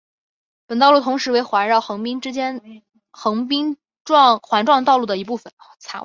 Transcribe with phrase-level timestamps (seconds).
[0.65, 2.39] 本道路同时为环绕横滨市之
[3.11, 3.77] 横滨
[4.41, 5.53] 环状道路的一部份。